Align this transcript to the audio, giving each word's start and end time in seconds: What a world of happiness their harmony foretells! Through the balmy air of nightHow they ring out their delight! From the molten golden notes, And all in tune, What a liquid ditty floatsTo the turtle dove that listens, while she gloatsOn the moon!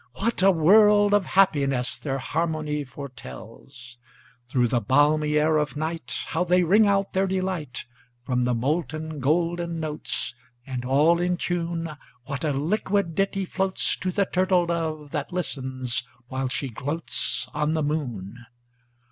What 0.15 0.41
a 0.41 0.49
world 0.49 1.13
of 1.13 1.27
happiness 1.27 1.99
their 1.99 2.17
harmony 2.17 2.83
foretells! 2.83 3.99
Through 4.49 4.69
the 4.69 4.81
balmy 4.81 5.37
air 5.37 5.57
of 5.57 5.75
nightHow 5.75 6.43
they 6.47 6.63
ring 6.63 6.87
out 6.87 7.13
their 7.13 7.27
delight! 7.27 7.85
From 8.23 8.43
the 8.43 8.55
molten 8.55 9.19
golden 9.19 9.79
notes, 9.79 10.33
And 10.65 10.83
all 10.85 11.19
in 11.19 11.37
tune, 11.37 11.91
What 12.25 12.43
a 12.43 12.51
liquid 12.51 13.13
ditty 13.13 13.45
floatsTo 13.45 14.11
the 14.11 14.25
turtle 14.25 14.65
dove 14.65 15.11
that 15.11 15.31
listens, 15.31 16.03
while 16.29 16.47
she 16.47 16.71
gloatsOn 16.71 17.75
the 17.75 17.83
moon! 17.83 18.43